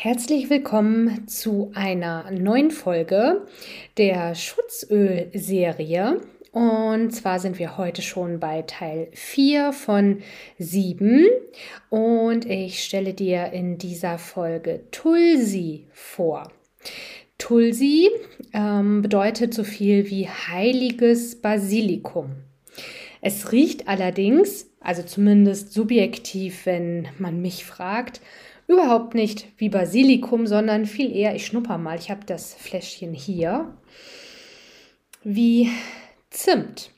[0.00, 3.44] Herzlich willkommen zu einer neuen Folge
[3.96, 6.20] der Schutzöl-Serie.
[6.52, 10.22] Und zwar sind wir heute schon bei Teil 4 von
[10.56, 11.26] 7.
[11.90, 16.52] Und ich stelle dir in dieser Folge Tulsi vor.
[17.36, 18.08] Tulsi
[18.52, 22.36] ähm, bedeutet so viel wie heiliges Basilikum.
[23.20, 28.20] Es riecht allerdings, also zumindest subjektiv, wenn man mich fragt,
[28.68, 33.74] Überhaupt nicht wie Basilikum, sondern viel eher, ich schnupper mal, ich habe das Fläschchen hier,
[35.24, 35.70] wie
[36.28, 36.90] Zimt.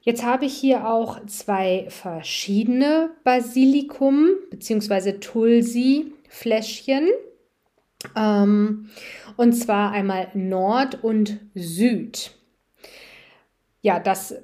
[0.00, 5.12] Jetzt habe ich hier auch zwei verschiedene Basilikum bzw.
[5.20, 7.06] Tulsi-Fläschchen.
[8.16, 8.88] Ähm,
[9.36, 12.32] und zwar einmal Nord und Süd.
[13.82, 14.36] Ja, das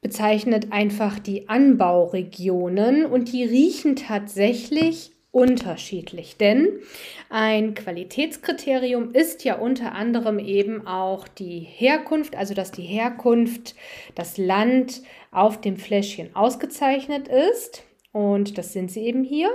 [0.00, 6.80] bezeichnet einfach die Anbauregionen und die riechen tatsächlich unterschiedlich, denn
[7.28, 13.74] ein Qualitätskriterium ist ja unter anderem eben auch die Herkunft, also dass die Herkunft,
[14.14, 17.84] das Land auf dem Fläschchen ausgezeichnet ist.
[18.12, 19.50] Und das sind sie eben hier.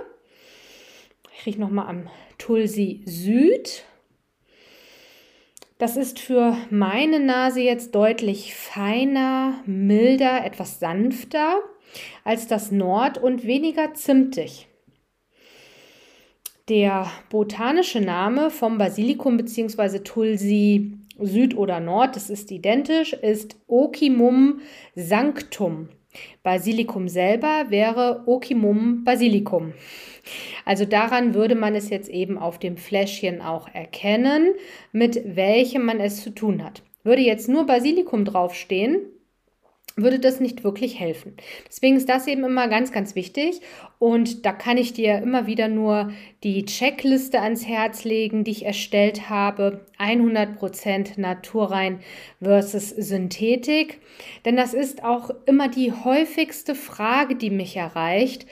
[1.36, 3.83] Ich rieche nochmal am Tulsi Süd.
[5.80, 11.59] Das ist für meine Nase jetzt deutlich feiner, milder, etwas sanfter
[12.23, 14.67] als das Nord und weniger zimtig.
[16.69, 20.00] Der botanische Name vom Basilikum bzw.
[20.00, 24.61] Tulsi Süd oder Nord, das ist identisch, ist Ocimum
[24.95, 25.89] sanctum.
[26.42, 29.73] Basilikum selber wäre Ocimum basilicum.
[30.64, 34.53] Also daran würde man es jetzt eben auf dem Fläschchen auch erkennen,
[34.94, 36.81] mit welchem man es zu tun hat.
[37.03, 39.02] Würde jetzt nur Basilikum draufstehen,
[39.95, 41.36] würde das nicht wirklich helfen.
[41.67, 43.61] Deswegen ist das eben immer ganz, ganz wichtig.
[43.99, 46.11] Und da kann ich dir immer wieder nur
[46.44, 49.86] die Checkliste ans Herz legen, die ich erstellt habe.
[49.99, 51.99] 100% naturrein
[52.41, 54.02] versus Synthetik.
[54.45, 58.48] Denn das ist auch immer die häufigste Frage, die mich erreicht.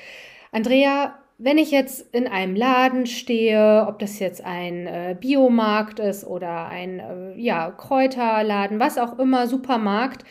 [0.52, 6.24] Andrea, wenn ich jetzt in einem Laden stehe, ob das jetzt ein äh, Biomarkt ist
[6.24, 10.24] oder ein äh, ja, Kräuterladen, was auch immer, Supermarkt,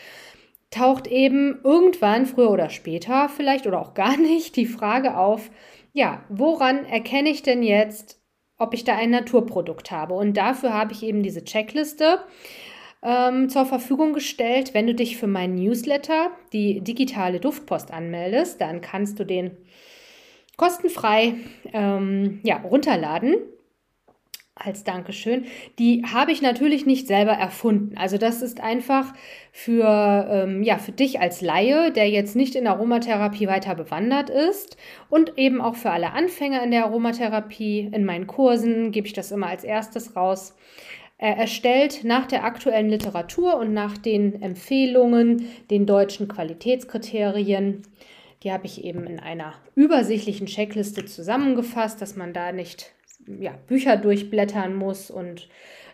[0.71, 5.51] taucht eben irgendwann, früher oder später vielleicht oder auch gar nicht, die Frage auf,
[5.93, 8.21] ja, woran erkenne ich denn jetzt,
[8.59, 10.15] ob ich da ein Naturprodukt habe?
[10.15, 12.21] Und dafür habe ich eben diese Checkliste
[13.03, 14.75] ähm, zur Verfügung gestellt.
[14.75, 19.57] Wenn du dich für meinen Newsletter, die digitale Duftpost, anmeldest, dann kannst du den
[20.57, 21.35] kostenfrei
[21.73, 23.37] ähm, ja, runterladen
[24.65, 25.47] als Dankeschön.
[25.79, 27.97] Die habe ich natürlich nicht selber erfunden.
[27.97, 29.13] Also das ist einfach
[29.53, 34.77] für, ähm, ja, für dich als Laie, der jetzt nicht in Aromatherapie weiter bewandert ist
[35.09, 37.91] und eben auch für alle Anfänger in der Aromatherapie.
[37.93, 40.55] In meinen Kursen gebe ich das immer als erstes raus.
[41.19, 47.83] Er erstellt nach der aktuellen Literatur und nach den Empfehlungen, den deutschen Qualitätskriterien.
[48.43, 52.95] Die habe ich eben in einer übersichtlichen Checkliste zusammengefasst, dass man da nicht
[53.39, 55.49] ja, Bücher durchblättern muss und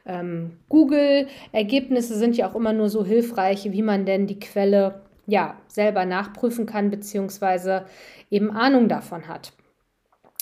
[0.06, 5.56] ähm, Google-Ergebnisse sind ja auch immer nur so hilfreich, wie man denn die Quelle ja
[5.66, 7.86] selber nachprüfen kann, beziehungsweise
[8.30, 9.52] eben Ahnung davon hat.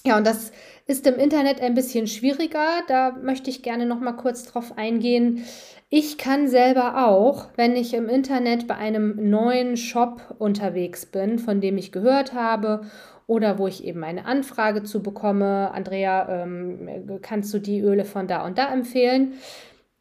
[0.06, 0.52] Ja, und das
[0.86, 2.82] ist im Internet ein bisschen schwieriger.
[2.88, 5.44] Da möchte ich gerne noch mal kurz drauf eingehen.
[5.88, 11.62] Ich kann selber auch, wenn ich im Internet bei einem neuen Shop unterwegs bin, von
[11.62, 12.82] dem ich gehört habe
[13.26, 18.26] oder wo ich eben eine Anfrage zu bekomme, Andrea, ähm, kannst du die Öle von
[18.26, 19.34] da und da empfehlen?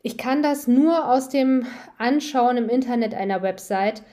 [0.02, 1.66] Ich kann das nur aus dem
[1.98, 4.04] Anschauen im Internet einer Website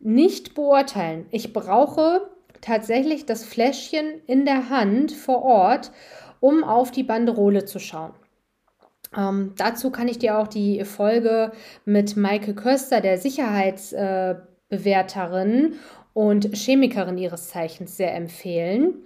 [0.00, 1.26] nicht beurteilen.
[1.30, 2.28] Ich brauche
[2.60, 5.92] tatsächlich das Fläschchen in der Hand vor Ort,
[6.40, 8.12] um auf die Banderole zu schauen.
[9.16, 11.52] Ähm, dazu kann ich dir auch die Folge
[11.86, 15.76] mit Maike Köster, der Sicherheitsbewerterin
[16.18, 19.04] und Chemikerin ihres Zeichens sehr empfehlen,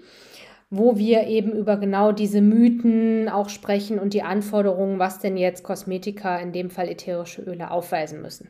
[0.71, 5.63] wo wir eben über genau diese Mythen auch sprechen und die Anforderungen, was denn jetzt
[5.63, 8.49] Kosmetika, in dem Fall ätherische Öle, aufweisen müssen.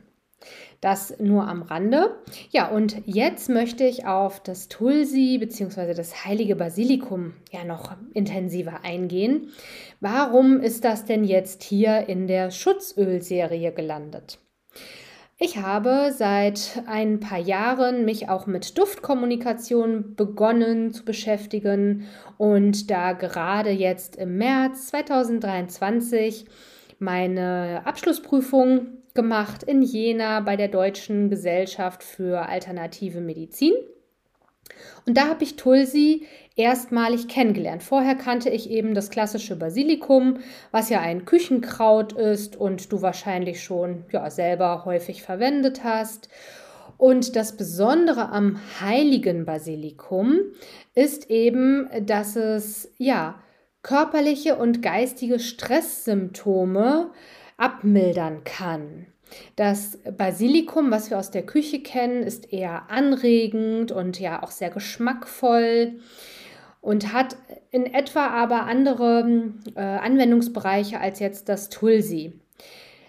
[0.81, 2.14] Das nur am Rande.
[2.53, 5.94] Ja, und jetzt möchte ich auf das Tulsi bzw.
[5.94, 9.49] das heilige Basilikum ja noch intensiver eingehen.
[9.99, 14.38] Warum ist das denn jetzt hier in der Schutzölserie gelandet?
[15.38, 22.06] Ich habe seit ein paar Jahren mich auch mit Duftkommunikation begonnen zu beschäftigen
[22.38, 26.44] und da gerade jetzt im März 2023
[26.99, 33.75] meine Abschlussprüfung gemacht in Jena bei der Deutschen Gesellschaft für alternative Medizin.
[35.06, 36.26] Und da habe ich Tulsi
[36.56, 37.82] erstmalig kennengelernt.
[37.82, 40.38] Vorher kannte ich eben das klassische Basilikum,
[40.70, 46.28] was ja ein Küchenkraut ist und du wahrscheinlich schon ja, selber häufig verwendet hast.
[46.99, 50.38] Und das Besondere am heiligen Basilikum
[50.94, 53.40] ist eben, dass es ja
[53.82, 57.10] körperliche und geistige Stresssymptome
[57.56, 59.06] abmildern kann.
[59.56, 64.70] Das Basilikum, was wir aus der Küche kennen, ist eher anregend und ja auch sehr
[64.70, 65.99] geschmackvoll
[66.82, 67.37] und hat
[67.70, 72.38] in etwa aber andere äh, Anwendungsbereiche als jetzt das Tulsi.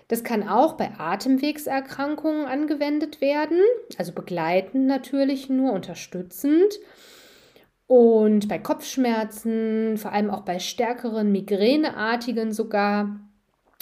[0.07, 3.59] Das kann auch bei Atemwegserkrankungen angewendet werden,
[3.97, 6.79] also begleitend natürlich nur, unterstützend.
[7.87, 13.19] Und bei Kopfschmerzen, vor allem auch bei stärkeren Migräneartigen sogar.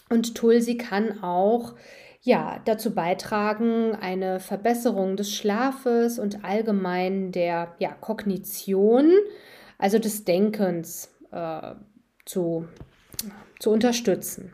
[0.10, 1.76] Und Tulsi kann auch
[2.22, 9.12] ja, dazu beitragen, eine Verbesserung des Schlafes und allgemein der ja, Kognition,
[9.82, 11.74] also des Denkens, äh,
[12.26, 12.68] zu,
[13.60, 14.54] zu unterstützen.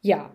[0.00, 0.30] Ja,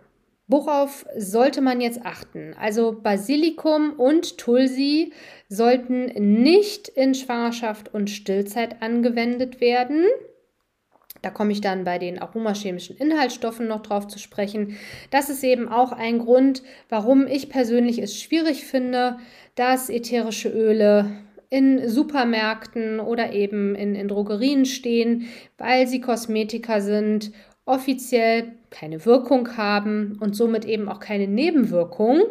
[0.47, 2.53] worauf sollte man jetzt achten?
[2.59, 5.13] Also Basilikum und Tulsi
[5.47, 6.05] sollten
[6.43, 10.05] nicht in Schwangerschaft und Stillzeit angewendet werden.
[11.21, 14.77] Da komme ich dann bei den aromachemischen Inhaltsstoffen noch drauf zu sprechen.
[15.09, 19.17] Das ist eben auch ein Grund, warum ich persönlich es schwierig finde,
[19.55, 25.27] dass ätherische Öle in Supermärkten oder eben in, in Drogerien stehen,
[25.57, 27.31] weil sie Kosmetika sind,
[27.65, 32.21] offiziell keine Wirkung haben und somit eben auch keine Nebenwirkung.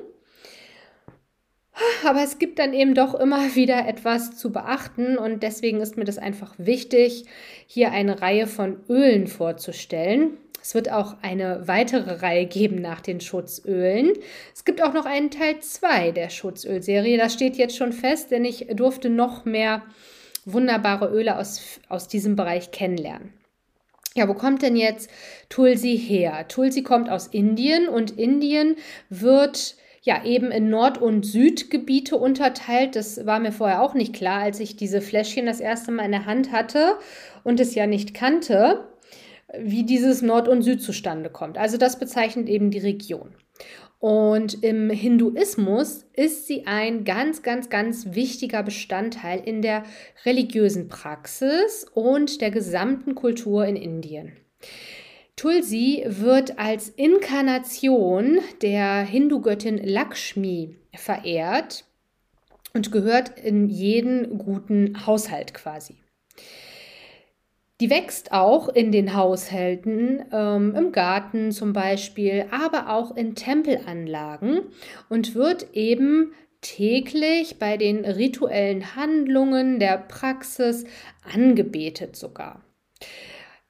[2.06, 6.04] Aber es gibt dann eben doch immer wieder etwas zu beachten und deswegen ist mir
[6.04, 7.24] das einfach wichtig,
[7.66, 10.38] hier eine Reihe von Ölen vorzustellen.
[10.64, 14.14] Es wird auch eine weitere Reihe geben nach den Schutzölen.
[14.54, 17.18] Es gibt auch noch einen Teil 2 der Schutzölserie.
[17.18, 19.82] Das steht jetzt schon fest, denn ich durfte noch mehr
[20.46, 23.34] wunderbare Öle aus, aus diesem Bereich kennenlernen.
[24.14, 25.10] Ja, wo kommt denn jetzt
[25.50, 26.48] Tulsi her?
[26.48, 28.76] Tulsi kommt aus Indien und Indien
[29.10, 32.96] wird ja eben in Nord- und Südgebiete unterteilt.
[32.96, 36.12] Das war mir vorher auch nicht klar, als ich diese Fläschchen das erste Mal in
[36.12, 36.96] der Hand hatte
[37.42, 38.88] und es ja nicht kannte,
[39.58, 41.58] wie dieses Nord und Süd zustande kommt.
[41.58, 43.34] Also das bezeichnet eben die Region.
[43.98, 49.84] Und im Hinduismus ist sie ein ganz, ganz, ganz wichtiger Bestandteil in der
[50.26, 54.32] religiösen Praxis und der gesamten Kultur in Indien.
[55.36, 61.84] Tulsi wird als Inkarnation der Hindu-Göttin Lakshmi verehrt
[62.74, 65.96] und gehört in jeden guten Haushalt quasi.
[67.80, 74.60] Die wächst auch in den Haushalten, ähm, im Garten zum Beispiel, aber auch in Tempelanlagen
[75.08, 80.84] und wird eben täglich bei den rituellen Handlungen der Praxis
[81.34, 82.64] angebetet sogar.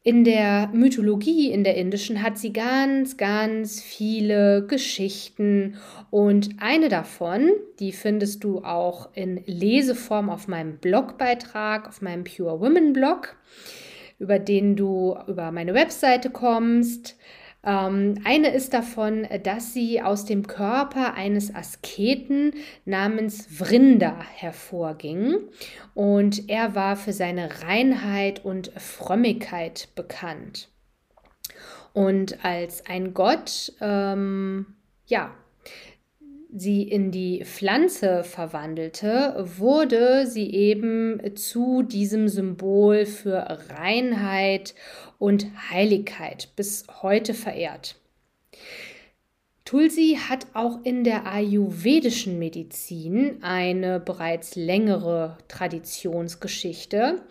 [0.06, 5.78] In der Mythologie, in der indischen, hat sie ganz, ganz viele Geschichten
[6.10, 12.60] und eine davon, die findest du auch in Leseform auf meinem Blogbeitrag, auf meinem Pure
[12.60, 13.34] Women Blog,
[14.24, 17.16] über den du über meine Webseite kommst.
[17.62, 22.54] Ähm, eine ist davon, dass sie aus dem Körper eines Asketen
[22.86, 25.36] namens Vrinda hervorging
[25.92, 30.70] und er war für seine Reinheit und Frömmigkeit bekannt.
[31.92, 35.34] Und als ein Gott, ähm, ja,
[36.56, 44.74] sie in die Pflanze verwandelte, wurde sie eben zu diesem Symbol für Reinheit
[45.18, 47.96] und Heiligkeit bis heute verehrt.
[49.64, 57.22] Tulsi hat auch in der ayurvedischen Medizin eine bereits längere Traditionsgeschichte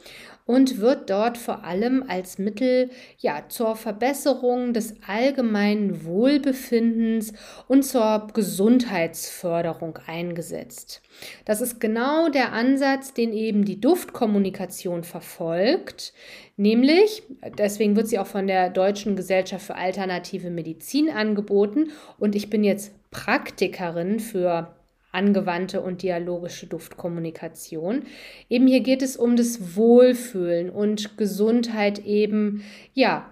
[0.46, 7.34] und wird dort vor allem als Mittel ja, zur Verbesserung des allgemeinen Wohlbefindens
[7.68, 11.02] und zur Gesundheitsförderung eingesetzt.
[11.46, 16.14] Das ist genau der Ansatz, den eben die Duftkommunikation verfolgt,
[16.58, 17.24] nämlich,
[17.58, 22.64] deswegen wird sie auch von der Deutschen Gesellschaft für alternative Medizin angeboten und ich bin
[22.64, 24.76] jetzt Praktikerin für
[25.14, 28.04] angewandte und dialogische Duftkommunikation.
[28.50, 33.30] Eben hier geht es um das Wohlfühlen und Gesundheit eben, ja,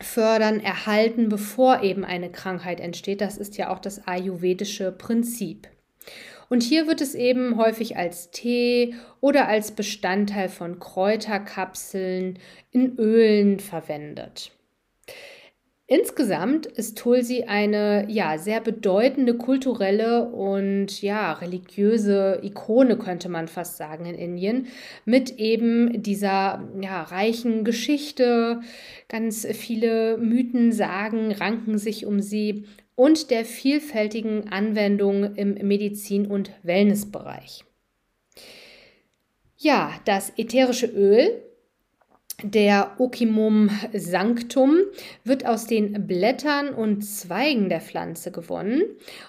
[0.00, 3.20] fördern, erhalten, bevor eben eine Krankheit entsteht.
[3.20, 5.68] Das ist ja auch das ayurvedische Prinzip.
[6.48, 12.38] Und hier wird es eben häufig als Tee oder als Bestandteil von Kräuterkapseln
[12.70, 14.55] in Ölen verwendet.
[15.88, 23.76] Insgesamt ist Tulsi eine ja sehr bedeutende kulturelle und ja religiöse Ikone könnte man fast
[23.76, 24.66] sagen in Indien.
[25.04, 28.62] Mit eben dieser ja reichen Geschichte,
[29.08, 32.64] ganz viele Mythen, Sagen ranken sich um sie.
[32.96, 37.64] Und der vielfältigen Anwendung im Medizin- und Wellnessbereich.
[39.56, 41.42] Ja, das ätherische Öl
[42.42, 44.78] der Okimum sanctum
[45.24, 48.82] wird aus den Blättern und Zweigen der Pflanze gewonnen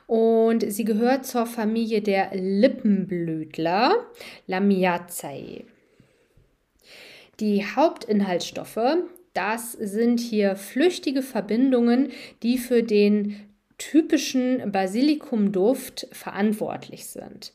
[0.07, 4.05] und sie gehört zur Familie der Lippenblütler
[4.47, 5.65] Lamiaceae.
[7.39, 8.97] Die Hauptinhaltsstoffe,
[9.33, 12.11] das sind hier flüchtige Verbindungen,
[12.43, 13.47] die für den
[13.77, 17.53] typischen Basilikumduft verantwortlich sind.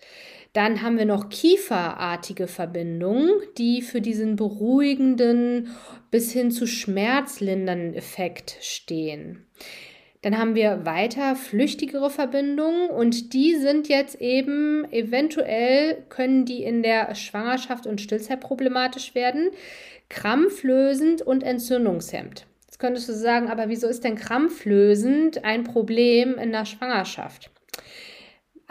[0.52, 5.68] Dann haben wir noch kieferartige Verbindungen, die für diesen beruhigenden
[6.10, 9.46] bis hin zu schmerzlindernden Effekt stehen.
[10.20, 16.82] Dann haben wir weiter flüchtigere Verbindungen und die sind jetzt eben eventuell können die in
[16.82, 19.50] der Schwangerschaft und Stillzeit problematisch werden,
[20.08, 22.46] krampflösend und entzündungshemmend.
[22.66, 27.50] Jetzt könntest du sagen, aber wieso ist denn krampflösend ein Problem in der Schwangerschaft?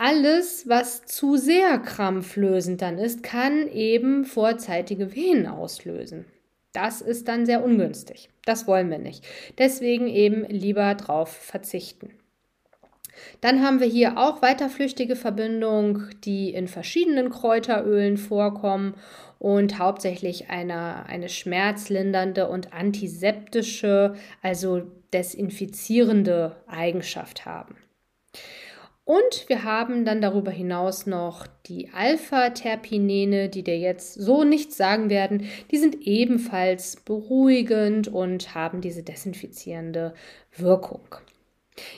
[0.02, 6.26] Alles, was zu sehr krampflösend dann ist, kann eben vorzeitige Wehen auslösen.
[6.74, 8.30] Das ist dann sehr ungünstig.
[8.44, 9.24] Das wollen wir nicht.
[9.60, 12.16] Deswegen eben lieber drauf verzichten.
[13.42, 18.96] Dann haben wir hier auch weiterflüchtige Verbindungen, die in verschiedenen Kräuterölen vorkommen
[19.38, 24.82] und hauptsächlich eine, eine schmerzlindernde und antiseptische, also
[25.14, 27.76] desinfizierende Eigenschaft haben.
[29.04, 35.10] Und wir haben dann darüber hinaus noch die Alpha-Terpinene, die dir jetzt so nichts sagen
[35.10, 35.48] werden.
[35.72, 40.14] Die sind ebenfalls beruhigend und haben diese desinfizierende
[40.56, 41.02] Wirkung.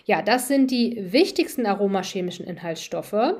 [0.06, 3.36] Ja, das sind die wichtigsten aromachemischen Inhaltsstoffe.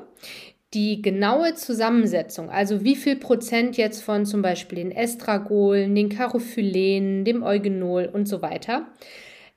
[0.74, 7.24] Die genaue Zusammensetzung, also wie viel Prozent jetzt von zum Beispiel den Estragolen, den Carophyllenen,
[7.24, 8.88] dem Eugenol und so weiter,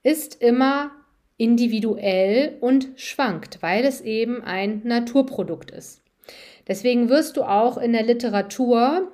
[0.03, 0.91] ist immer
[1.38, 6.01] individuell und schwankt, weil es eben ein Naturprodukt ist.
[6.67, 9.12] Deswegen wirst du auch in der Literatur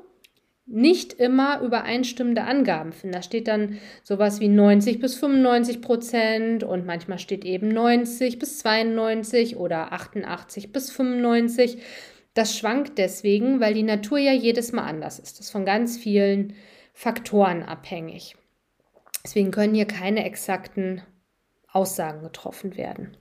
[0.66, 3.16] nicht immer übereinstimmende Angaben finden.
[3.16, 8.60] Da steht dann sowas wie 90 bis 95 Prozent und manchmal steht eben 90 bis
[8.60, 11.80] 92 oder 88 bis 95.
[12.34, 15.38] Das schwankt deswegen, weil die Natur ja jedes Mal anders ist.
[15.38, 16.54] Das ist von ganz vielen
[16.94, 18.36] Faktoren abhängig.
[19.24, 21.02] Deswegen können hier keine exakten
[21.74, 23.18] Aussagen getroffen werden.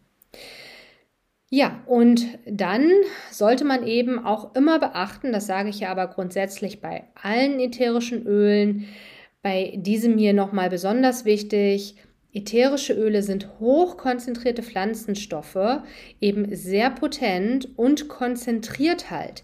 [1.50, 2.88] Ja, und dann
[3.30, 8.26] sollte man eben auch immer beachten, das sage ich ja aber grundsätzlich bei allen ätherischen
[8.26, 8.86] Ölen,
[9.42, 11.96] bei diesem hier nochmal besonders wichtig,
[12.34, 15.82] Ätherische Öle sind hochkonzentrierte Pflanzenstoffe,
[16.20, 19.42] eben sehr potent und konzentriert halt.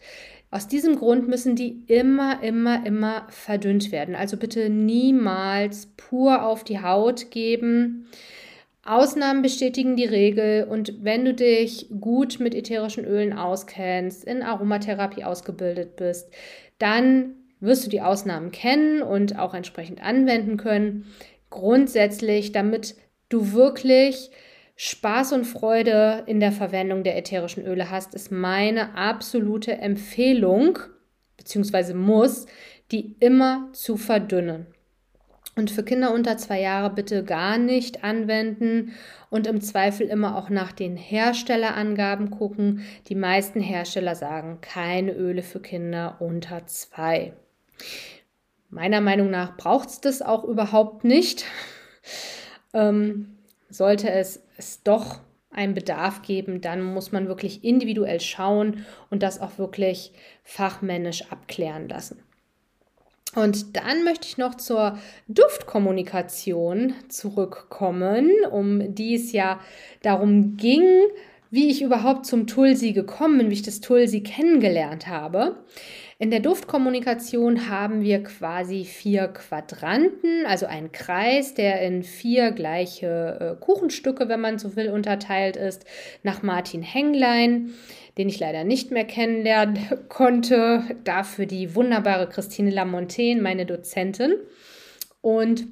[0.50, 4.15] Aus diesem Grund müssen die immer, immer, immer verdünnt werden.
[4.15, 8.07] Also bitte niemals pur auf die Haut geben.
[8.88, 15.25] Ausnahmen bestätigen die Regel und wenn du dich gut mit ätherischen Ölen auskennst, in Aromatherapie
[15.25, 16.30] ausgebildet bist,
[16.78, 21.07] dann wirst du die Ausnahmen kennen und auch entsprechend anwenden können.
[21.50, 22.95] Grundsätzlich, damit
[23.28, 24.30] du wirklich
[24.76, 30.78] Spaß und Freude in der Verwendung der ätherischen Öle hast, ist meine absolute Empfehlung,
[31.37, 32.47] beziehungsweise muss,
[32.90, 34.66] die immer zu verdünnen.
[35.59, 38.93] Und für Kinder unter zwei Jahre bitte gar nicht anwenden
[39.29, 42.85] und im Zweifel immer auch nach den Herstellerangaben gucken.
[43.09, 47.33] Die meisten Hersteller sagen keine Öle für Kinder unter zwei.
[48.71, 51.45] Meiner Meinung nach braucht es das auch überhaupt nicht.
[52.75, 53.38] Ähm,
[53.71, 59.41] sollte es, es doch einen Bedarf geben, dann muss man wirklich individuell schauen und das
[59.41, 60.12] auch wirklich
[60.45, 62.23] fachmännisch abklären lassen.
[63.38, 69.61] Und dann möchte ich noch zur Duftkommunikation zurückkommen, um die es ja
[70.02, 70.83] darum ging,
[71.50, 75.57] wie ich überhaupt zum Tulsi gekommen bin, wie ich das Tulsi kennengelernt habe.
[76.21, 83.57] In der Duftkommunikation haben wir quasi vier Quadranten, also einen Kreis, der in vier gleiche
[83.57, 85.85] äh, Kuchenstücke, wenn man so will, unterteilt ist,
[86.25, 87.71] nach Martin Henglein
[88.19, 90.83] den ich leider nicht mehr kennenlernen konnte.
[91.05, 94.35] Dafür die wunderbare Christine Lamontaine, meine Dozentin.
[95.21, 95.69] Und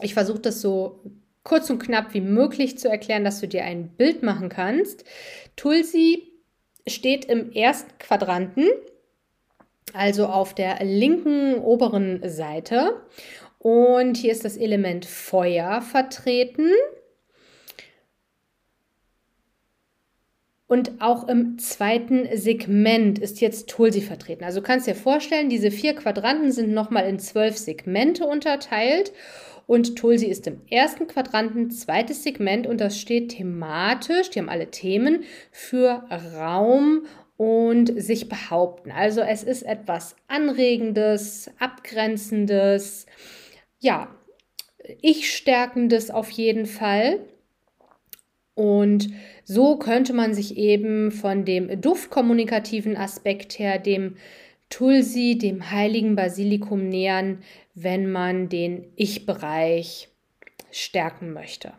[0.00, 1.00] ich versuche das so
[1.44, 5.04] kurz und knapp wie möglich zu erklären, dass du dir ein Bild machen kannst.
[5.56, 6.32] Tulsi
[6.86, 8.66] steht im ersten Quadranten,
[9.92, 13.02] also auf der linken oberen Seite.
[13.58, 16.70] Und hier ist das Element Feuer vertreten.
[20.68, 24.44] Und auch im zweiten Segment ist jetzt Tulsi vertreten.
[24.44, 29.12] Also du kannst dir vorstellen, diese vier Quadranten sind nochmal in zwölf Segmente unterteilt.
[29.66, 34.70] Und Tulsi ist im ersten Quadranten, zweites Segment und das steht thematisch, die haben alle
[34.70, 36.04] Themen, für
[36.36, 37.06] Raum
[37.38, 38.90] und sich behaupten.
[38.90, 43.06] Also es ist etwas Anregendes, Abgrenzendes,
[43.78, 44.08] ja,
[45.02, 47.20] ich stärkendes auf jeden Fall.
[48.58, 49.10] Und
[49.44, 54.16] so könnte man sich eben von dem duftkommunikativen Aspekt her dem
[54.68, 57.44] Tulsi, dem heiligen Basilikum nähern,
[57.76, 60.08] wenn man den Ich-Bereich
[60.72, 61.72] stärken möchte.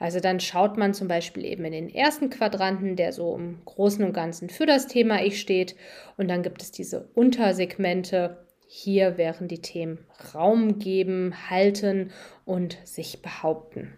[0.00, 4.04] Also dann schaut man zum Beispiel eben in den ersten Quadranten, der so im Großen
[4.04, 5.76] und Ganzen für das Thema Ich steht.
[6.16, 8.44] Und dann gibt es diese Untersegmente.
[8.66, 12.10] Hier wären die Themen Raum geben, halten
[12.44, 13.94] und sich behaupten.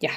[0.00, 0.10] Ja.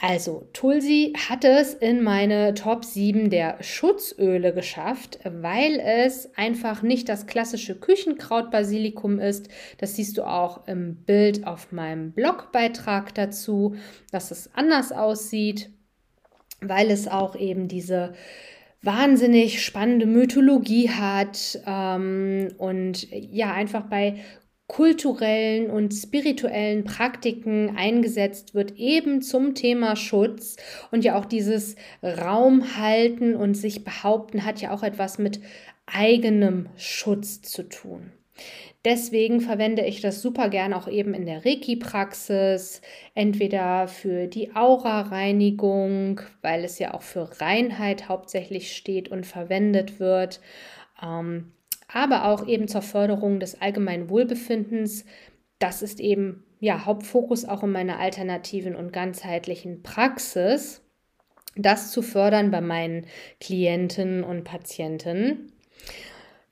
[0.00, 7.08] Also, Tulsi hat es in meine Top 7 der Schutzöle geschafft, weil es einfach nicht
[7.08, 9.48] das klassische Küchenkrautbasilikum ist.
[9.78, 13.76] Das siehst du auch im Bild auf meinem Blogbeitrag dazu,
[14.12, 15.70] dass es anders aussieht,
[16.60, 18.12] weil es auch eben diese
[18.82, 24.16] wahnsinnig spannende Mythologie hat ähm, und ja, einfach bei
[24.66, 30.56] kulturellen und spirituellen Praktiken eingesetzt wird, eben zum Thema Schutz.
[30.90, 35.40] Und ja auch dieses Raum halten und sich behaupten hat ja auch etwas mit
[35.86, 38.12] eigenem Schutz zu tun.
[38.84, 42.82] Deswegen verwende ich das super gern auch eben in der Reiki-Praxis,
[43.14, 50.40] entweder für die Aura-Reinigung, weil es ja auch für Reinheit hauptsächlich steht und verwendet wird.
[51.02, 51.52] Ähm,
[51.88, 55.04] aber auch eben zur Förderung des allgemeinen Wohlbefindens.
[55.58, 60.82] Das ist eben ja Hauptfokus auch in meiner alternativen und ganzheitlichen Praxis,
[61.54, 63.06] das zu fördern bei meinen
[63.40, 65.52] Klienten und Patienten.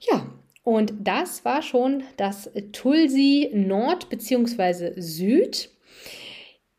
[0.00, 0.26] Ja,
[0.62, 4.98] und das war schon das Tulsi Nord bzw.
[5.00, 5.70] Süd.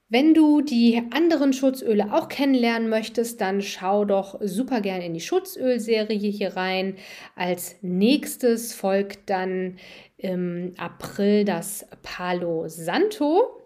[0.07, 5.19] Wenn du die anderen Schutzöle auch kennenlernen möchtest, dann schau doch super gern in die
[5.19, 6.97] Schutzölserie hier rein.
[7.35, 9.77] Als nächstes folgt dann
[10.17, 13.61] im April das Palo Santo.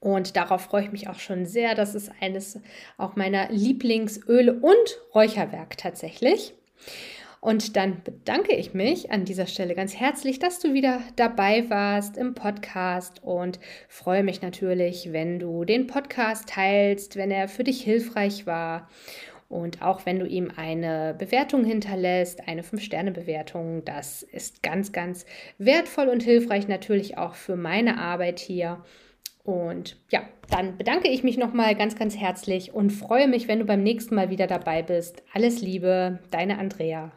[0.00, 1.74] Und darauf freue ich mich auch schon sehr.
[1.74, 2.58] Das ist eines
[2.96, 6.54] auch meiner Lieblingsöle und Räucherwerk tatsächlich.
[7.42, 12.16] Und dann bedanke ich mich an dieser Stelle ganz herzlich, dass du wieder dabei warst
[12.16, 17.82] im Podcast und freue mich natürlich, wenn du den Podcast teilst, wenn er für dich
[17.82, 18.88] hilfreich war.
[19.48, 25.26] Und auch wenn du ihm eine Bewertung hinterlässt, eine 5-Sterne-Bewertung, das ist ganz, ganz
[25.58, 28.84] wertvoll und hilfreich natürlich auch für meine Arbeit hier.
[29.42, 33.64] Und ja, dann bedanke ich mich nochmal ganz, ganz herzlich und freue mich, wenn du
[33.64, 35.24] beim nächsten Mal wieder dabei bist.
[35.34, 37.10] Alles Liebe, deine Andrea.